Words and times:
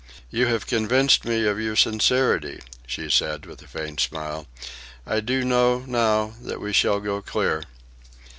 "You 0.31 0.47
have 0.47 0.65
convinced 0.65 1.25
me 1.25 1.45
of 1.45 1.59
your 1.59 1.75
sincerity," 1.75 2.59
she 2.87 3.07
said, 3.07 3.45
with 3.45 3.61
a 3.61 3.67
faint 3.67 3.99
smile. 3.99 4.47
"I 5.05 5.19
do 5.19 5.45
know, 5.45 5.83
now, 5.85 6.33
that 6.41 6.59
we 6.59 6.73
shall 6.73 6.99
go 6.99 7.21
clear." 7.21 7.61